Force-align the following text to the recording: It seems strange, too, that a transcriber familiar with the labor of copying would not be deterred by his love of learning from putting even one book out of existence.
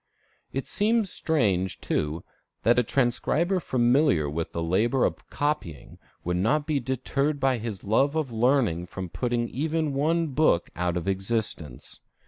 It 0.51 0.65
seems 0.65 1.11
strange, 1.11 1.79
too, 1.79 2.23
that 2.63 2.79
a 2.79 2.81
transcriber 2.81 3.59
familiar 3.59 4.27
with 4.27 4.51
the 4.51 4.63
labor 4.63 5.05
of 5.05 5.29
copying 5.29 5.99
would 6.23 6.37
not 6.37 6.65
be 6.65 6.79
deterred 6.79 7.39
by 7.39 7.59
his 7.59 7.83
love 7.83 8.15
of 8.15 8.31
learning 8.31 8.87
from 8.87 9.09
putting 9.09 9.47
even 9.49 9.93
one 9.93 10.29
book 10.29 10.71
out 10.75 10.97
of 10.97 11.07
existence. 11.07 12.01